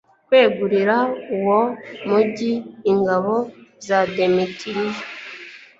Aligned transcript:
kwegurira 0.27 0.97
uwo 1.35 1.59
mugi 2.07 2.51
ingabo 2.91 3.33
za 3.87 3.99
demetiriyo 4.15 5.01